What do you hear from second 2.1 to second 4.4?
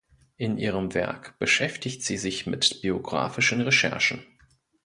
sich mit biographischen Recherchen.